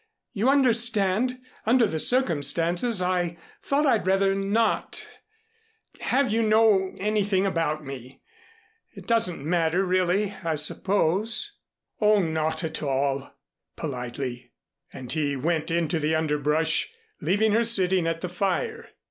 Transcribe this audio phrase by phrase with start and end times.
[0.33, 5.05] You understand under the circumstances, I thought I'd rather not
[5.99, 8.23] have you know anything about me.
[8.95, 11.55] It doesn't matter, really, I suppose."
[11.99, 13.35] "Oh, no, not at all,"
[13.75, 14.53] politely,
[14.91, 16.89] and he went into the underbrush,
[17.21, 18.89] leaving her sitting at the fire.